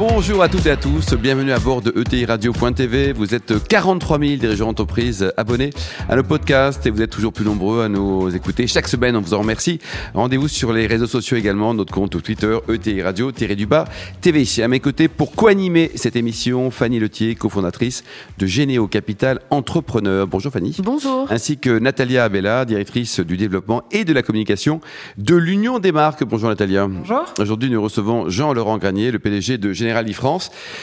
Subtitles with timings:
[0.00, 3.12] Bonjour à toutes et à tous, bienvenue à bord de ETI Radio.tv.
[3.12, 5.68] Vous êtes 43 000 dirigeants d'entreprise abonnés
[6.08, 9.14] à nos podcasts et vous êtes toujours plus nombreux à nous écouter chaque semaine.
[9.14, 9.78] On vous en remercie.
[10.14, 13.84] Rendez-vous sur les réseaux sociaux également, notre compte Twitter ETI Radio du bas
[14.22, 14.46] TV.
[14.62, 18.02] À mes côtés pour co-animer cette émission, Fanny Letier, cofondatrice
[18.38, 20.26] de Généo Capital Entrepreneur.
[20.26, 20.78] Bonjour Fanny.
[20.82, 21.30] Bonjour.
[21.30, 24.80] Ainsi que Natalia Abella, directrice du développement et de la communication
[25.18, 26.24] de l'Union des marques.
[26.24, 26.86] Bonjour Natalia.
[26.86, 27.26] Bonjour.
[27.38, 29.89] Aujourd'hui, nous recevons Jean-Laurent Granier, le PDG de Généo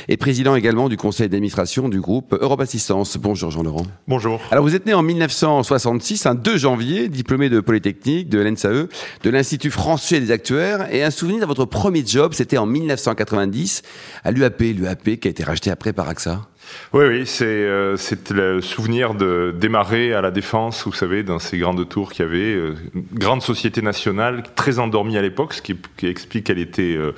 [0.07, 3.17] Et président également du conseil d'administration du groupe Europe Assistance.
[3.17, 3.85] Bonjour Jean-Laurent.
[4.07, 4.39] Bonjour.
[4.51, 8.87] Alors vous êtes né en 1966, un 2 janvier, diplômé de Polytechnique, de l'ENSAE,
[9.23, 13.81] de l'Institut français des actuaires et un souvenir de votre premier job, c'était en 1990
[14.23, 16.47] à l'UAP, l'UAP qui a été racheté après par AXA.
[16.93, 17.97] Oui, oui, c'est euh,
[18.31, 22.27] le souvenir de démarrer à la Défense, vous savez, dans ces grandes tours qu'il y
[22.27, 22.75] avait, euh,
[23.13, 27.11] grande société nationale, très endormie à l'époque, ce qui, explique qu'elle était euh,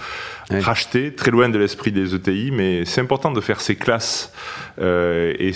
[0.49, 4.33] rachetée, très loin de l'esprit des ETI, mais c'est important de faire ces classes.
[4.79, 5.51] Euh, et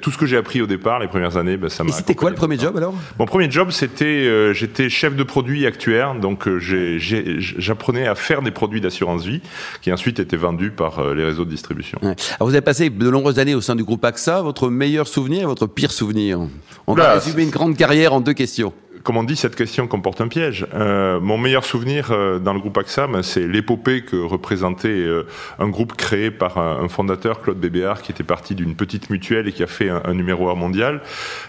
[0.00, 1.92] tout ce que j'ai appris au départ, les premières années, ben, ça m'a...
[1.92, 2.94] c'était quoi le premier job alors?
[3.18, 8.80] Mon premier job, c'était, j'étais chef de produit actuaire, donc j'apprenais à faire des produits
[8.80, 9.40] d'assurance vie,
[9.80, 11.98] qui ensuite étaient vendus par les réseaux de distribution.
[12.02, 14.42] Alors vous avez passé de longues années au sein du groupe AXA.
[14.42, 16.40] Votre meilleur souvenir et votre pire souvenir?
[16.86, 18.72] On va résumer une grande carrière en deux questions
[19.06, 20.66] comme on dit, cette question comporte un piège.
[20.74, 25.28] Euh, mon meilleur souvenir euh, dans le groupe AXA, ben, c'est l'épopée que représentait euh,
[25.60, 29.52] un groupe créé par un, fondateur, Claude Bébéard, qui était parti d'une petite mutuelle et
[29.52, 31.02] qui a fait un, numéro 1 mondial.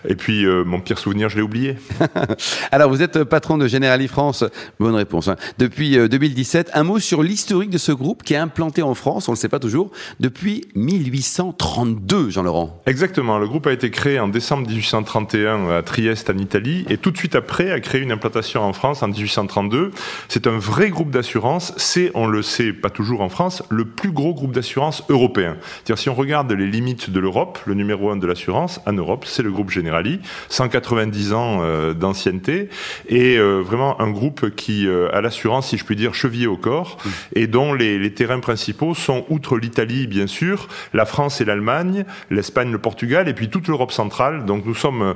[0.08, 1.78] Et puis, mon pire souvenir, je l'ai oublié.
[2.72, 4.44] Alors, vous êtes patron de Generali France.
[4.80, 5.28] Bonne réponse.
[5.28, 5.36] Hein.
[5.58, 9.32] Depuis 2017, un mot sur l'historique de ce groupe qui est implanté en France, on
[9.32, 12.84] ne le sait pas toujours, depuis 1832, Jean-Laurent.
[12.86, 13.40] Exactement.
[13.40, 17.18] Le groupe a été créé en décembre 1831 à Trieste, en Italie, et tout de
[17.18, 19.92] suite après après a créé une implantation en France en 1832.
[20.28, 21.74] C'est un vrai groupe d'assurance.
[21.78, 25.56] C'est, on le sait pas toujours en France, le plus gros groupe d'assurance européen.
[25.62, 29.24] C'est-à-dire si on regarde les limites de l'Europe, le numéro un de l'assurance en Europe,
[29.26, 30.20] c'est le groupe Generali,
[30.50, 32.68] 190 ans euh, d'ancienneté
[33.08, 36.58] et euh, vraiment un groupe qui euh, a l'assurance, si je puis dire, chevillé au
[36.58, 36.98] corps
[37.34, 42.04] et dont les, les terrains principaux sont outre l'Italie bien sûr, la France et l'Allemagne,
[42.30, 44.44] l'Espagne, le Portugal et puis toute l'Europe centrale.
[44.44, 45.16] Donc nous sommes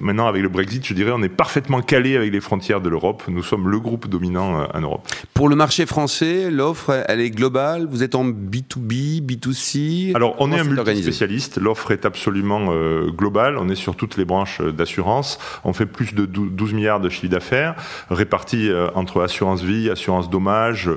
[0.00, 3.22] maintenant avec le Brexit, je dirais, on est parfaitement calé avec les frontières de l'Europe.
[3.28, 5.08] Nous sommes le groupe dominant euh, en Europe.
[5.34, 7.86] Pour le marché français, l'offre, elle est globale.
[7.90, 11.58] Vous êtes en B2B, B2C Alors, on est un multi-spécialiste.
[11.58, 13.56] L'offre est absolument euh, globale.
[13.58, 15.38] On est sur toutes les branches euh, d'assurance.
[15.64, 17.74] On fait plus de 12 milliards de chiffre d'affaires,
[18.10, 20.90] répartis entre assurance vie, assurance dommage,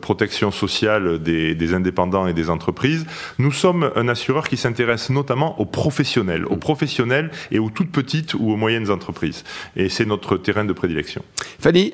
[0.00, 3.06] protection sociale des, des indépendants et des entreprises.
[3.38, 8.34] Nous sommes un assureur qui s'intéresse notamment aux professionnels, aux professionnels et aux toutes petites
[8.34, 9.44] ou aux moyennes entreprises
[9.74, 11.22] et c'est notre terrain de prédilection.
[11.58, 11.92] Fanny,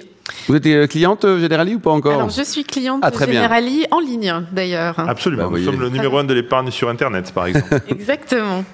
[0.49, 3.87] vous êtes euh, cliente euh, Generali ou pas encore Alors, je suis cliente ah, Generali
[3.91, 4.99] en ligne, d'ailleurs.
[4.99, 5.51] Absolument.
[5.51, 7.81] Bah, Nous sommes le numéro un de l'épargne sur Internet, par exemple.
[7.89, 8.65] Exactement.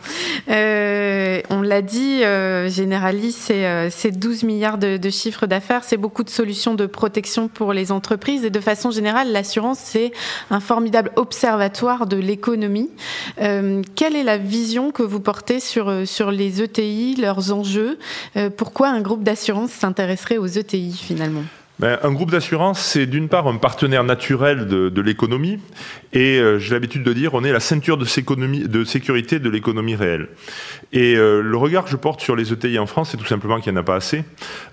[0.49, 5.85] Euh, on l'a dit, euh, Generali, c'est 12 milliards de, de chiffres d'affaires.
[5.85, 8.45] C'est beaucoup de solutions de protection pour les entreprises.
[8.45, 10.13] Et de façon générale, l'assurance, c'est
[10.51, 12.91] un formidable observatoire de l'économie.
[13.37, 17.99] quelle est la vision que vous portez sur, sur les ETI, leurs enjeux?
[18.57, 21.39] Pourquoi un groupe d'assurance s'intéresserait aux ETI, finalement?
[21.81, 25.61] Ben, un groupe d'assurance, c'est d'une part un partenaire naturel de, de l'économie,
[26.13, 30.29] et euh, j'ai l'habitude de dire, on est la ceinture de, sécurité de l'économie réelle.
[30.93, 33.61] Et euh, le regard que je porte sur les ETI en France, c'est tout simplement
[33.61, 34.25] qu'il n'y en a pas assez.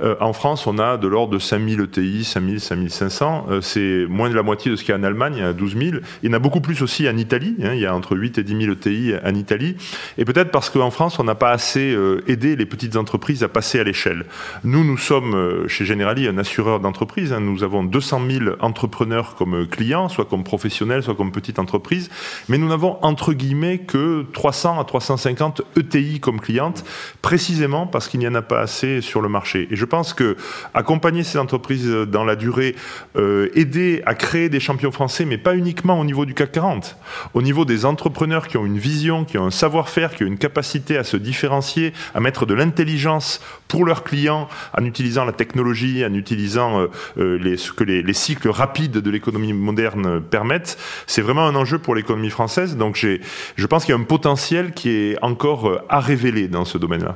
[0.01, 3.47] Euh, en France, on a de l'ordre de 5000 ETI, 5000, 5500.
[3.61, 5.53] c'est moins de la moitié de ce qu'il y a en Allemagne, il y a
[5.53, 5.97] 12 000.
[6.23, 7.55] Il y en a beaucoup plus aussi en Italie.
[7.61, 9.75] Hein, il y a entre 8 et 10 000 ETI en Italie.
[10.17, 11.95] Et peut-être parce qu'en France, on n'a pas assez
[12.27, 14.25] aidé les petites entreprises à passer à l'échelle.
[14.63, 17.39] Nous, nous sommes chez Generali un assureur d'entreprise Hein.
[17.39, 22.09] Nous avons 200 000 entrepreneurs comme clients, soit comme professionnels, soit comme petites entreprises,
[22.49, 26.83] mais nous n'avons entre guillemets que 300 à 350 ETI comme clientes,
[27.21, 29.67] précisément parce qu'il n'y en a pas assez sur le marché.
[29.71, 30.37] Et je pense que
[30.73, 32.75] accompagner ces entreprises dans la durée,
[33.15, 36.97] euh, aider à créer des champions français, mais pas uniquement au niveau du CAC 40,
[37.33, 40.37] au niveau des entrepreneurs qui ont une vision, qui ont un savoir-faire, qui ont une
[40.37, 46.05] capacité à se différencier, à mettre de l'intelligence pour leurs clients, en utilisant la technologie,
[46.05, 46.84] en utilisant euh,
[47.17, 50.77] les, ce que les, les, cycles rapides de l'économie moderne permettent.
[51.07, 52.77] C'est vraiment un enjeu pour l'économie française.
[52.77, 56.65] Donc je pense qu'il y a un potentiel qui est encore euh, à révéler dans
[56.65, 57.15] ce domaine-là.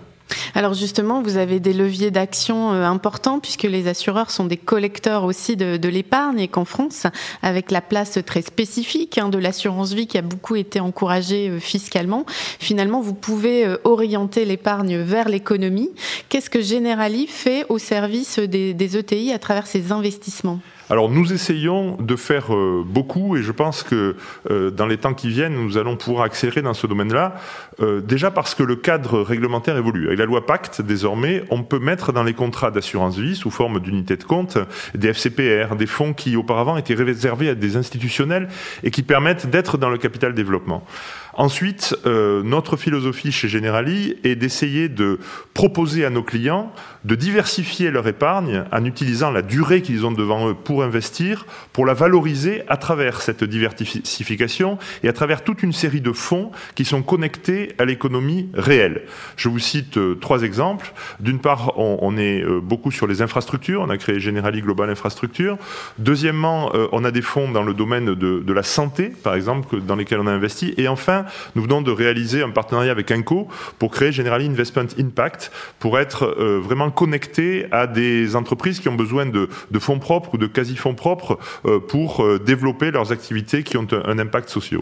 [0.56, 5.24] Alors justement, vous avez des leviers d'action euh, importants puisque les assureurs sont des collecteurs
[5.24, 7.08] aussi de, l'épargne et qu'en France,
[7.42, 11.60] avec la place très spécifique hein, de l'assurance vie qui a beaucoup été encouragée euh,
[11.60, 12.26] fiscalement,
[12.60, 15.90] finalement, vous pouvez euh, orienter l'épargne vers l'économie.
[16.30, 20.60] Qu'est-ce que Generali fait au service des, des ETI à travers ses investissements?
[20.90, 24.16] Alors nous essayons de faire euh, beaucoup et je pense que
[24.50, 27.36] euh, dans les temps qui viennent, nous allons pouvoir accélérer dans ce domaine-là.
[27.80, 30.08] Euh, déjà parce que le cadre réglementaire évolue.
[30.08, 33.80] Avec la loi Pacte, désormais, on peut mettre dans les contrats d'assurance vie, sous forme
[33.80, 34.58] d'unité de compte,
[34.96, 38.48] des FCPR, des fonds qui auparavant étaient réservés à des institutionnels
[38.84, 40.84] et qui permettent d'être dans le capital développement.
[41.40, 45.20] Ensuite, euh, notre philosophie chez Generali est d'essayer de
[45.54, 46.74] proposer à nos clients
[47.06, 51.86] de diversifier leur épargne en utilisant la durée qu'ils ont devant eux pour investir, pour
[51.86, 56.84] la valoriser à travers cette diversification et à travers toute une série de fonds qui
[56.84, 59.04] sont connectés à l'économie réelle.
[59.38, 60.92] Je vous cite euh, trois exemples.
[61.22, 63.82] D'une part, on, est euh, beaucoup sur les infrastructures.
[63.82, 65.58] On a créé Generali Global Infrastructure.
[66.00, 70.20] Deuxièmement, on a des fonds dans le domaine de la santé, par exemple, dans lesquels
[70.20, 70.74] on a investi.
[70.76, 71.26] Et enfin,
[71.56, 73.48] nous venons de réaliser un partenariat avec Inco
[73.78, 78.96] pour créer Generali Investment Impact, pour être euh, vraiment connecté à des entreprises qui ont
[78.96, 79.48] besoin de,
[79.80, 84.20] fonds propres ou de quasi-fonds propres euh, pour euh, développer leurs activités qui ont un,
[84.20, 84.82] impact social.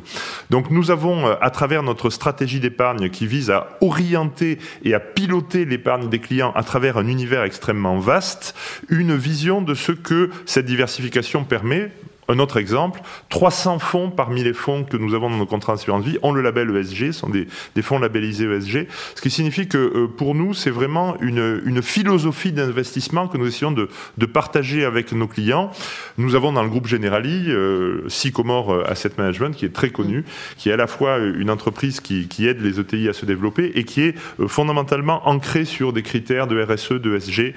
[0.50, 5.66] Donc nous avons, à travers notre stratégie d'épargne qui vise à orienter et à piloter
[5.66, 8.56] l'épargne des clients à travers un univers extrêmement vaste,
[8.90, 11.92] une vision de ce que cette diversification permet
[12.28, 16.06] un autre exemple, 300 fonds parmi les fonds que nous avons dans nos contrats d'assurance
[16.06, 17.48] vie ont le label ESG, sont des,
[17.82, 22.52] fonds labellisés ESG, ce qui signifie que euh, pour nous, c'est vraiment une, une philosophie
[22.52, 25.72] d'investissement que nous essayons de, de, partager avec nos clients.
[26.18, 30.26] Nous avons dans le groupe Generali euh, Sycomore euh, Asset Management, qui est très connu,
[30.58, 33.72] qui est à la fois une entreprise qui, qui aide les ETI à se développer
[33.76, 37.54] et qui est euh, fondamentalement ancrée sur des critères de RSE, de ESG,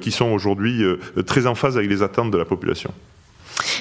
[0.00, 0.82] qui sont aujourd'hui
[1.26, 2.92] très en phase avec les attentes de la population.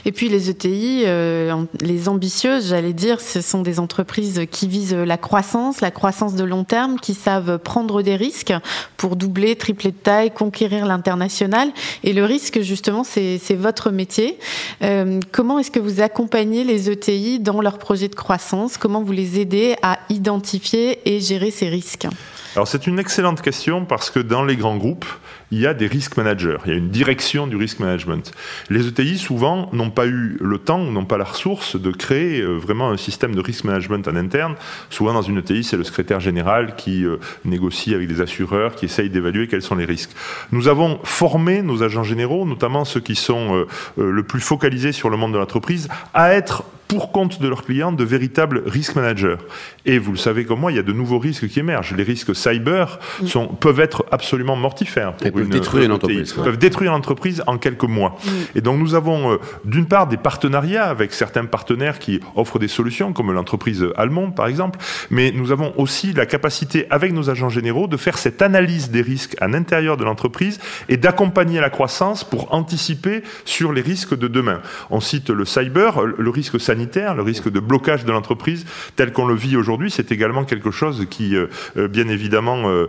[0.05, 4.93] Et puis les ETI, euh, les ambitieuses, j'allais dire, ce sont des entreprises qui visent
[4.93, 8.53] la croissance, la croissance de long terme, qui savent prendre des risques
[8.97, 11.69] pour doubler, tripler de taille, conquérir l'international.
[12.03, 14.37] Et le risque, justement, c'est votre métier.
[14.81, 18.77] Euh, comment est-ce que vous accompagnez les ETI dans leurs projets de croissance?
[18.77, 22.07] Comment vous les aidez à identifier et gérer ces risques?
[22.55, 25.05] Alors c'est une excellente question parce que dans les grands groupes,
[25.51, 28.31] il y a des risk managers, il y a une direction du risk management.
[28.69, 32.55] Les ETI souvent n'ont pas eu le temps, n'ont pas la ressource de créer euh,
[32.55, 34.55] vraiment un système de risk management en interne.
[34.89, 38.85] Souvent dans une ETI, c'est le secrétaire général qui euh, négocie avec des assureurs, qui
[38.85, 40.11] essaye d'évaluer quels sont les risques.
[40.51, 43.65] Nous avons formé nos agents généraux, notamment ceux qui sont euh,
[44.11, 47.93] le plus focalisés sur le monde de l'entreprise, à être pour compte de leurs clients
[47.93, 49.37] de véritables risk managers.
[49.85, 51.95] Et vous le savez comme moi, il y a de nouveaux risques qui émergent.
[51.95, 53.27] Les risques cyber mm.
[53.27, 55.13] sont, peuvent être absolument mortifères.
[55.13, 56.33] Pour peuvent détruire une entreprise.
[56.33, 58.17] peuvent détruire l'entreprise en quelques mois.
[58.25, 58.29] Mm.
[58.55, 62.67] Et donc nous avons euh, d'une part des partenariats avec certains partenaires qui offrent des
[62.67, 64.77] solutions, comme l'entreprise allemande par exemple,
[65.09, 69.01] mais nous avons aussi la capacité avec nos agents généraux de faire cette analyse des
[69.01, 70.59] risques à l'intérieur de l'entreprise
[70.89, 74.59] et d'accompagner la croissance pour anticiper sur les risques de demain.
[74.89, 76.80] On cite le cyber, le risque sanitaire
[77.15, 81.07] le risque de blocage de l'entreprise tel qu'on le vit aujourd'hui, c'est également quelque chose
[81.09, 81.47] qui, euh,
[81.77, 82.87] euh, bien évidemment, euh,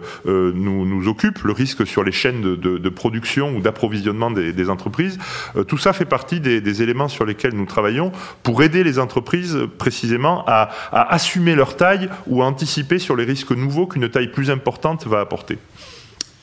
[0.55, 5.19] nous, occupe, le risque sur les chaînes de, production ou d'approvisionnement des, entreprises.
[5.67, 8.13] tout ça fait partie des, éléments sur lesquels nous travaillons
[8.43, 13.51] pour aider les entreprises précisément à assumer leur taille ou à anticiper sur les risques
[13.51, 15.59] nouveaux qu'une taille plus importante va apporter.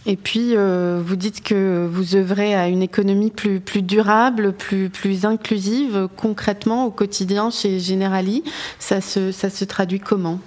[0.06, 4.90] Et puis, euh, vous dites que vous œuvrez à une économie plus, plus durable, plus,
[4.90, 6.08] plus inclusive.
[6.16, 8.44] Concrètement, au quotidien, chez Generali,
[8.80, 10.40] ça se, ça se traduit comment?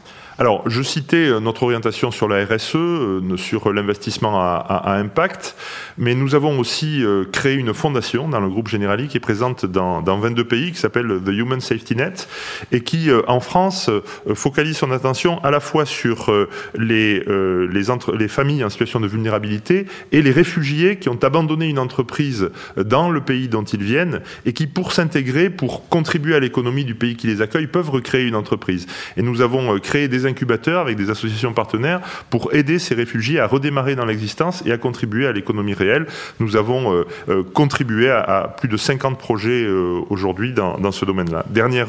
[0.42, 5.54] Alors, je citais euh, notre orientation sur la RSE, euh, sur l'investissement à, impact,
[5.98, 9.66] mais nous avons aussi euh, créé une fondation dans le groupe Generali qui est présente
[9.66, 12.28] dans, 22 pays, qui s'appelle The Human Safety Net,
[12.72, 13.88] et qui, en France,
[14.34, 16.32] focalise son attention à la fois sur
[16.76, 17.82] les, les,
[18.18, 23.10] les familles en situation de vulnérabilité et les réfugiés qui ont abandonné une entreprise dans
[23.10, 27.14] le pays dont ils viennent et qui, pour s'intégrer, pour contribuer à l'économie du pays
[27.14, 28.86] qui les accueille, peuvent recréer une entreprise.
[29.16, 33.46] Et nous avons créé des incubateurs avec des associations partenaires pour aider ces réfugiés à
[33.46, 36.06] redémarrer dans l'existence et à contribuer à l'économie réelle.
[36.40, 41.44] Nous avons euh, euh, contribué à, plus de 50 projets euh, aujourd'hui dans, ce domaine-là.
[41.48, 41.88] Dernière,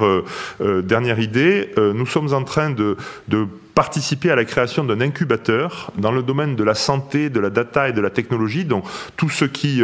[0.83, 2.95] dernière idée, nous sommes en train de,
[3.27, 7.49] de participer à la création d'un incubateur dans le domaine de la santé, de la
[7.49, 8.85] data et de la technologie, donc
[9.17, 9.81] tout ce qui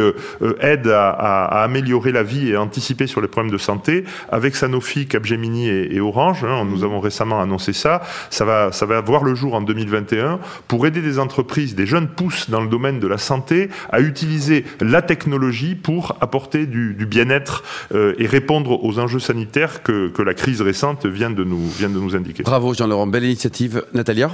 [0.60, 5.06] aide à, améliorer la vie et à anticiper sur les problèmes de santé, avec Sanofi,
[5.06, 6.44] Capgemini et, Orange.
[6.44, 8.02] Hein, nous avons récemment annoncé ça.
[8.30, 12.08] Ça va, ça va voir le jour en 2021 pour aider des entreprises, des jeunes
[12.08, 17.64] pousses dans le domaine de la santé à utiliser la technologie pour apporter du, bien-être
[17.94, 21.88] euh, et répondre aux enjeux sanitaires que, que, la crise récente vient de nous, vient
[21.88, 22.42] de nous indiquer.
[22.42, 23.79] Bravo Jean-Laurent, belle initiative.
[23.92, 24.30] Natalia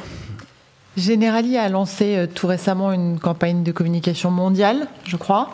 [0.97, 5.51] Generali a lancé euh, tout récemment une campagne de communication mondiale, je crois.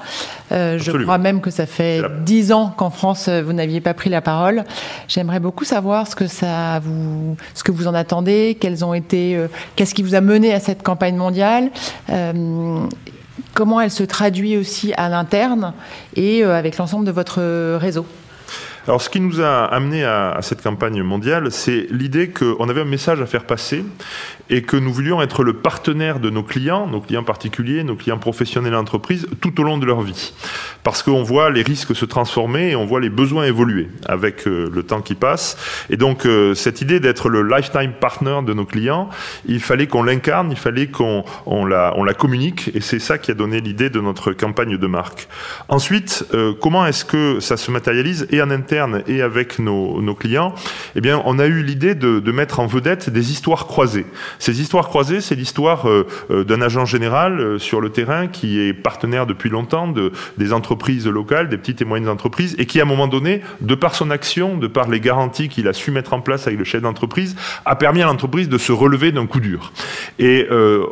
[0.52, 3.92] Euh, je crois même que ça fait dix ans qu'en France, euh, vous n'aviez pas
[3.92, 4.64] pris la parole.
[5.08, 9.36] J'aimerais beaucoup savoir ce que, ça vous, ce que vous en attendez, quels ont été,
[9.74, 11.70] qu'est-ce qui vous a mené à cette campagne mondiale,
[13.54, 15.72] comment elle se traduit aussi à l'interne
[16.14, 18.06] et avec l'ensemble de votre réseau.
[18.88, 22.86] Alors, ce qui nous a amené à, cette campagne mondiale, c'est l'idée qu'on avait un
[22.86, 23.84] message à faire passer
[24.50, 28.18] et que nous voulions être le partenaire de nos clients, nos clients particuliers, nos clients
[28.18, 30.34] professionnels et entreprises, tout au long de leur vie.
[30.82, 34.68] Parce qu'on voit les risques se transformer et on voit les besoins évoluer avec euh,
[34.74, 35.56] le temps qui passe.
[35.88, 39.10] Et donc, euh, cette idée d'être le lifetime partner de nos clients,
[39.46, 43.16] il fallait qu'on l'incarne, il fallait qu'on on la, on la communique, et c'est ça
[43.16, 45.28] qui a donné l'idée de notre campagne de marque.
[45.68, 48.71] Ensuite, euh, comment est-ce que ça se matérialise et en interne?
[49.06, 50.54] Et avec nos, clients
[50.96, 54.06] Eh bien, on a eu l'idée de, mettre en vedette des histoires croisées.
[54.38, 58.58] Ces histoires croisées, c'est l'histoire euh, euh, d'un agent général euh, sur le terrain qui
[58.58, 62.80] est partenaire depuis longtemps de, des entreprises locales, des petites et moyennes entreprises, et qui,
[62.80, 65.90] à un moment donné, de par son action, de par les garanties qu'il a su
[65.90, 67.36] mettre en place avec le chef d'entreprise,
[67.66, 69.72] a permis à l'entreprise de se relever d'un coup dur.
[70.18, 70.46] Et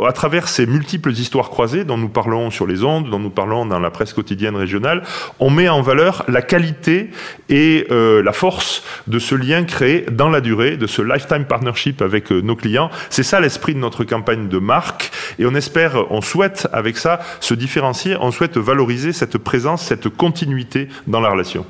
[0.07, 3.65] à travers ces multiples histoires croisées dont nous parlons sur les ondes, dont nous parlons
[3.67, 5.03] dans la presse quotidienne régionale,
[5.39, 7.11] on met en valeur la qualité
[7.49, 12.31] et la force de ce lien créé dans la durée, de ce lifetime partnership avec
[12.31, 12.91] nos clients.
[13.09, 17.21] C'est ça l'esprit de notre campagne de marque et on espère, on souhaite avec ça
[17.41, 21.65] se différencier, on souhaite valoriser cette présence, cette continuité dans la relation.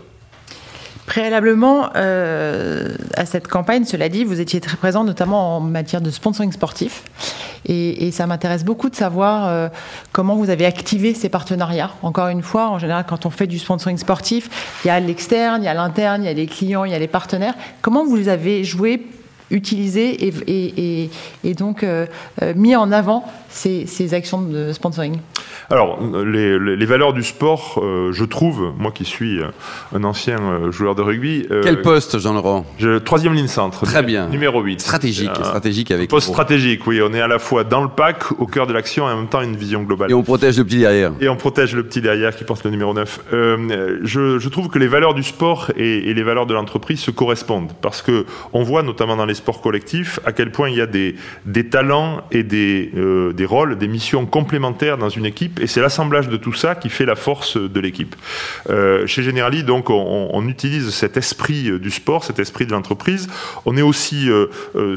[1.11, 6.09] Préalablement euh, à cette campagne, cela dit, vous étiez très présent notamment en matière de
[6.09, 7.03] sponsoring sportif.
[7.67, 9.69] Et, ça m'intéresse beaucoup de savoir euh,
[10.13, 11.91] comment vous avez activé ces partenariats.
[12.03, 15.63] Encore une fois, en général, quand on fait du sponsoring sportif, il y a l'externe,
[15.63, 17.55] il y a l'interne, il y a les clients, il y a les partenaires.
[17.83, 19.05] Comment vous avez joué
[19.51, 20.33] utilisé
[21.45, 22.07] et, donc euh,
[22.55, 25.19] mis en avant ces, ces actions de sponsoring
[25.69, 29.39] alors, les, les, valeurs du sport, euh, je trouve, moi qui suis
[29.95, 31.47] un ancien joueur de rugby.
[31.63, 32.67] Quel poste, Jean-Laurent
[33.05, 33.85] Troisième ligne centre.
[33.85, 34.29] Très bien.
[34.29, 34.81] Numéro 8.
[34.81, 36.11] Stratégique, stratégique avec.
[36.11, 37.01] Poste stratégique, oui.
[37.03, 39.29] On est à la fois dans le pack, au cœur de l'action et en même
[39.29, 40.11] temps une vision globale.
[40.11, 41.13] Et on protège le petit derrière.
[41.21, 43.21] Et on protège le petit derrière qui porte le numéro 9.
[43.31, 47.13] je, je, trouve que les valeurs du sport et, et les valeurs de l'entreprise se
[47.13, 50.81] correspondent parce que on voit notamment dans les sport collectif, à quel point il y
[50.81, 51.15] a des,
[51.47, 55.81] des talents et des, euh, des rôles, des missions complémentaires dans une équipe, et c'est
[55.81, 58.15] l'assemblage de tout ça qui fait la force de l'équipe.
[58.69, 63.29] Euh, chez Generali, donc, on, utilise cet esprit du sport, cet esprit de l'entreprise.
[63.67, 64.97] On est aussi euh, euh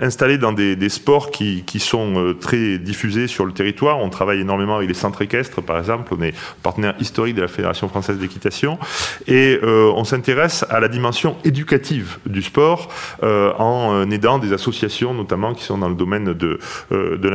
[0.00, 3.98] installé dans des, sports qui, sont euh, très diffusés sur le territoire.
[3.98, 6.14] On travaille énormément avec les centres équestres, par exemple.
[6.16, 8.78] On est partenaire historique de la Fédération française d'équitation,
[9.26, 12.88] et on s'intéresse à la dimension éducative du sport.
[13.22, 16.58] Euh, euh, en euh, aidant des associations notamment qui sont dans le domaine de,
[16.92, 17.28] euh, de.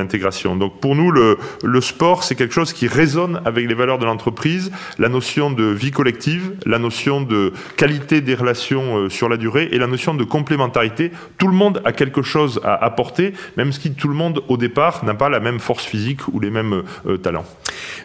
[0.56, 1.38] Donc pour nous, le,
[1.82, 5.92] sport, c'est quelque chose qui résonne avec les valeurs de l'entreprise, la notion de vie
[5.92, 11.12] collective, la notion de qualité des relations sur la durée et la notion de complémentarité.
[11.38, 15.04] Tout le monde a quelque chose à apporter, même si tout le monde au départ
[15.06, 16.84] n'a pas la même force physique ou les mêmes
[17.22, 17.46] talents.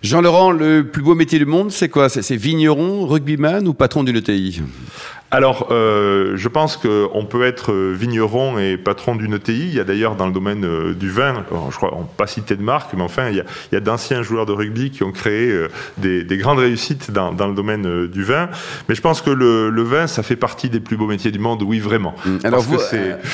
[0.03, 2.09] Jean-Laurent, le plus beau métier du monde, c'est quoi?
[2.09, 4.63] C'est vigneron, rugbyman ou patron d'une ETI?
[5.35, 9.67] Alors, euh, je pense qu'on peut être vigneron et patron d'une ETI.
[9.67, 12.29] Il y a d'ailleurs dans le domaine euh, du vin, je crois, on ne pas
[12.29, 15.51] citer de marque, mais enfin, il y a, d'anciens joueurs de rugby qui ont créé
[15.51, 18.49] euh, des, grandes réussites dans, le domaine du vin.
[18.89, 21.65] Mais je pense que le, vin, ça fait partie des plus beaux métiers du monde,
[21.65, 22.15] oui, vraiment.
[22.25, 22.37] Mmh.
[22.45, 22.79] Alors, vous,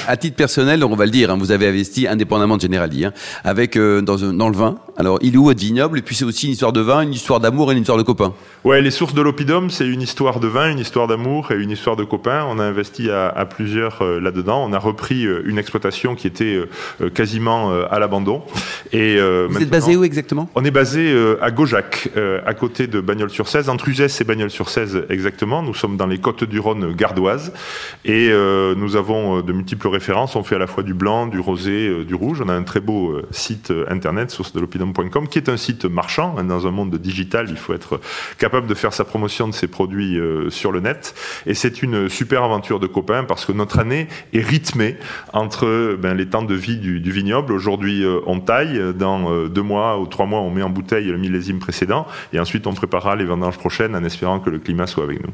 [0.09, 3.13] à titre personnel, on va le dire, hein, vous avez investi indépendamment de Generali, hein,
[3.45, 4.77] avec dans, dans, le vin.
[4.97, 5.99] Alors, il est où votre vignoble?
[5.99, 8.05] Et puis, c'est aussi une histoire de vin, une histoire d'amour et une histoire de
[8.05, 8.33] copains.
[8.65, 11.71] Ouais, les sources de l'Opidum, c'est une histoire de vin, une histoire d'amour et une
[11.71, 12.45] histoire de copains.
[12.49, 14.65] On a investi à, à plusieurs euh, là-dedans.
[14.67, 16.61] On a repris euh, une exploitation qui était
[17.01, 18.43] euh, quasiment à l'abandon.
[18.93, 19.17] Et
[19.49, 20.49] vous êtes basé où exactement?
[20.55, 22.11] On est basé à Gaujac,
[22.47, 25.63] à côté de Bagnols-sur-Cèze, entre Uzès et Bagnols-sur-Cèze exactement.
[25.63, 27.53] Nous sommes dans les côtes du Rhône gardoises
[28.05, 28.31] et
[28.77, 30.37] nous avons de multiples références.
[30.37, 32.43] On fait à la fois du blanc, du rosé, du rouge.
[32.45, 36.35] On a un très beau site internet, source de l'opidum.com, qui est un site marchand.
[36.43, 38.01] Dans un monde digital, il faut être
[38.39, 40.19] capable de faire sa promotion de ses produits
[40.49, 41.15] sur le net.
[41.47, 44.97] Et c'est une super aventure de copains parce que notre année est rythmée
[45.33, 47.53] entre ben, les temps de vie du, du vignoble.
[47.53, 48.81] Aujourd'hui, euh, on taille.
[48.95, 52.07] Dans euh, deux mois ou trois mois, on met en bouteille le millésime précédent.
[52.33, 55.33] Et ensuite, on préparera les vendanges prochaines en espérant que le climat soit avec nous.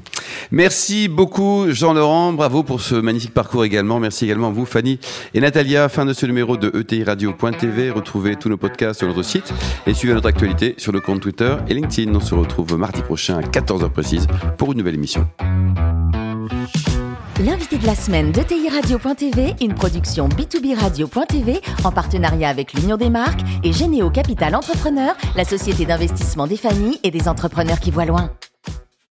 [0.50, 2.32] Merci beaucoup, Jean-Laurent.
[2.32, 4.00] Bravo pour ce magnifique parcours également.
[4.00, 4.98] Merci également à vous, Fanny
[5.34, 5.88] et Natalia.
[5.88, 7.90] Fin de ce numéro de ETI Radio.tv.
[7.90, 9.52] Retrouvez tous nos podcasts sur notre site
[9.86, 12.14] et suivez notre actualité sur le compte Twitter et LinkedIn.
[12.14, 14.26] On se retrouve mardi prochain à 14h précise
[14.58, 15.26] pour une nouvelle émission.
[17.44, 22.96] L'invité de la semaine de TI Radio.tv, une production B2B Radio.tv en partenariat avec l'Union
[22.96, 27.90] des marques et Généo Capital Entrepreneur, la société d'investissement des familles et des entrepreneurs qui
[27.90, 28.30] voient loin.